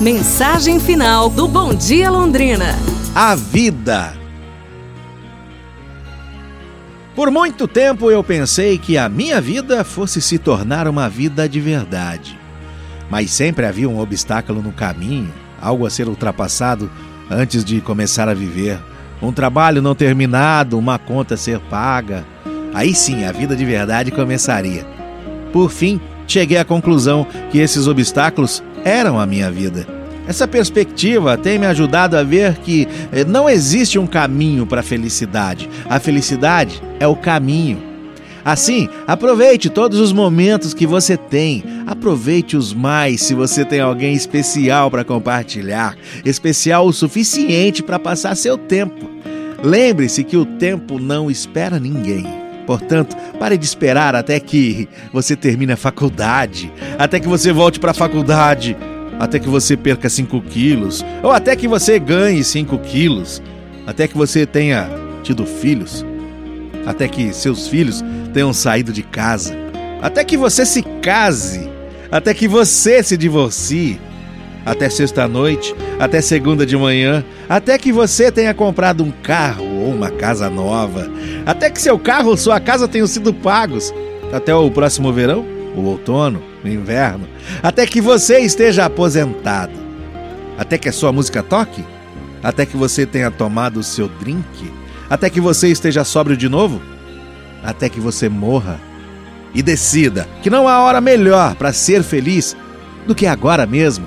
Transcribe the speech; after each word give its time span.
Mensagem 0.00 0.80
final 0.80 1.30
do 1.30 1.46
Bom 1.46 1.72
Dia 1.72 2.10
Londrina. 2.10 2.74
A 3.14 3.36
vida. 3.36 4.12
Por 7.14 7.30
muito 7.30 7.68
tempo 7.68 8.10
eu 8.10 8.22
pensei 8.22 8.76
que 8.76 8.98
a 8.98 9.08
minha 9.08 9.40
vida 9.40 9.84
fosse 9.84 10.20
se 10.20 10.36
tornar 10.36 10.88
uma 10.88 11.08
vida 11.08 11.48
de 11.48 11.60
verdade. 11.60 12.36
Mas 13.08 13.30
sempre 13.30 13.64
havia 13.64 13.88
um 13.88 14.00
obstáculo 14.00 14.60
no 14.60 14.72
caminho, 14.72 15.32
algo 15.62 15.86
a 15.86 15.90
ser 15.90 16.08
ultrapassado 16.08 16.90
antes 17.30 17.64
de 17.64 17.80
começar 17.80 18.28
a 18.28 18.34
viver. 18.34 18.80
Um 19.22 19.32
trabalho 19.32 19.80
não 19.80 19.94
terminado, 19.94 20.76
uma 20.76 20.98
conta 20.98 21.34
a 21.34 21.38
ser 21.38 21.60
paga. 21.60 22.24
Aí 22.74 22.92
sim 22.96 23.24
a 23.24 23.30
vida 23.30 23.54
de 23.54 23.64
verdade 23.64 24.10
começaria. 24.10 24.84
Por 25.52 25.70
fim, 25.70 26.00
cheguei 26.26 26.58
à 26.58 26.64
conclusão 26.64 27.24
que 27.52 27.58
esses 27.58 27.86
obstáculos 27.86 28.60
eram 28.84 29.18
a 29.18 29.26
minha 29.26 29.50
vida. 29.50 29.86
Essa 30.26 30.48
perspectiva 30.48 31.36
tem 31.36 31.58
me 31.58 31.66
ajudado 31.66 32.16
a 32.16 32.22
ver 32.22 32.56
que 32.58 32.88
eh, 33.12 33.24
não 33.24 33.48
existe 33.48 33.98
um 33.98 34.06
caminho 34.06 34.66
para 34.66 34.80
a 34.80 34.84
felicidade. 34.84 35.68
A 35.88 36.00
felicidade 36.00 36.82
é 36.98 37.06
o 37.06 37.16
caminho. 37.16 37.94
Assim, 38.44 38.88
aproveite 39.06 39.70
todos 39.70 39.98
os 39.98 40.12
momentos 40.12 40.74
que 40.74 40.86
você 40.86 41.16
tem. 41.16 41.64
Aproveite-os 41.86 42.74
mais 42.74 43.22
se 43.22 43.34
você 43.34 43.64
tem 43.64 43.80
alguém 43.80 44.14
especial 44.14 44.90
para 44.90 45.04
compartilhar, 45.04 45.96
especial 46.24 46.86
o 46.86 46.92
suficiente 46.92 47.82
para 47.82 47.98
passar 47.98 48.34
seu 48.34 48.58
tempo. 48.58 49.10
Lembre-se 49.62 50.24
que 50.24 50.36
o 50.36 50.44
tempo 50.44 50.98
não 50.98 51.30
espera 51.30 51.78
ninguém. 51.78 52.43
Portanto, 52.66 53.16
pare 53.38 53.58
de 53.58 53.64
esperar 53.64 54.14
até 54.14 54.40
que 54.40 54.88
você 55.12 55.36
termine 55.36 55.72
a 55.72 55.76
faculdade, 55.76 56.72
até 56.98 57.20
que 57.20 57.28
você 57.28 57.52
volte 57.52 57.78
para 57.78 57.90
a 57.90 57.94
faculdade, 57.94 58.76
até 59.18 59.38
que 59.38 59.48
você 59.48 59.76
perca 59.76 60.08
5 60.08 60.40
quilos, 60.42 61.04
ou 61.22 61.30
até 61.30 61.54
que 61.54 61.68
você 61.68 61.98
ganhe 61.98 62.42
5 62.42 62.78
quilos, 62.78 63.42
até 63.86 64.08
que 64.08 64.16
você 64.16 64.46
tenha 64.46 64.88
tido 65.22 65.44
filhos, 65.46 66.04
até 66.86 67.06
que 67.08 67.32
seus 67.32 67.68
filhos 67.68 68.02
tenham 68.32 68.52
saído 68.52 68.92
de 68.92 69.02
casa, 69.02 69.54
até 70.02 70.24
que 70.24 70.36
você 70.36 70.66
se 70.66 70.82
case, 71.02 71.68
até 72.10 72.34
que 72.34 72.48
você 72.48 73.02
se 73.02 73.16
divorcie, 73.16 74.00
até 74.64 74.88
sexta-noite, 74.88 75.74
até 75.98 76.20
segunda 76.20 76.64
de 76.64 76.76
manhã, 76.76 77.24
até 77.48 77.76
que 77.78 77.92
você 77.92 78.32
tenha 78.32 78.54
comprado 78.54 79.04
um 79.04 79.10
carro 79.10 79.64
ou 79.64 79.94
uma 79.94 80.10
casa 80.10 80.48
nova, 80.48 81.10
até 81.44 81.70
que 81.70 81.80
seu 81.80 81.98
carro 81.98 82.30
ou 82.30 82.36
sua 82.36 82.58
casa 82.58 82.88
tenham 82.88 83.06
sido 83.06 83.32
pagos, 83.34 83.92
até 84.32 84.54
o 84.54 84.70
próximo 84.70 85.12
verão, 85.12 85.44
o 85.76 85.82
outono, 85.82 86.42
o 86.64 86.68
inverno, 86.68 87.28
até 87.62 87.86
que 87.86 88.00
você 88.00 88.38
esteja 88.40 88.86
aposentado, 88.86 89.74
até 90.56 90.78
que 90.78 90.88
a 90.88 90.92
sua 90.92 91.12
música 91.12 91.42
toque, 91.42 91.84
até 92.42 92.64
que 92.64 92.76
você 92.76 93.04
tenha 93.06 93.30
tomado 93.30 93.80
o 93.80 93.82
seu 93.82 94.08
drink, 94.08 94.72
até 95.08 95.28
que 95.28 95.40
você 95.40 95.68
esteja 95.68 96.04
sóbrio 96.04 96.36
de 96.36 96.48
novo, 96.48 96.80
até 97.62 97.88
que 97.88 98.00
você 98.00 98.28
morra. 98.28 98.80
E 99.54 99.62
decida 99.62 100.28
que 100.42 100.50
não 100.50 100.66
há 100.66 100.82
hora 100.82 101.00
melhor 101.00 101.54
para 101.54 101.72
ser 101.72 102.02
feliz 102.02 102.56
do 103.06 103.14
que 103.14 103.24
agora 103.24 103.64
mesmo. 103.66 104.04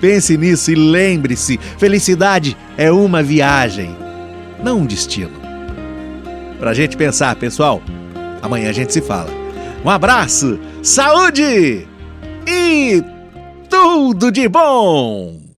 Pense 0.00 0.36
nisso 0.36 0.70
e 0.70 0.74
lembre-se: 0.74 1.58
felicidade 1.78 2.56
é 2.76 2.90
uma 2.90 3.22
viagem, 3.22 3.94
não 4.62 4.80
um 4.80 4.86
destino. 4.86 5.40
Pra 6.58 6.74
gente 6.74 6.96
pensar, 6.96 7.34
pessoal. 7.36 7.82
Amanhã 8.42 8.70
a 8.70 8.72
gente 8.72 8.92
se 8.92 9.00
fala. 9.00 9.30
Um 9.84 9.90
abraço, 9.90 10.58
saúde 10.82 11.86
e 12.46 13.02
tudo 13.68 14.30
de 14.30 14.48
bom! 14.48 15.49